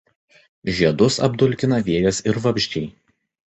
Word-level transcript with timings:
Žiedus 0.77 1.17
apdulkina 1.27 1.81
vėjas 1.91 2.25
ir 2.33 2.43
vabzdžiai. 2.49 2.93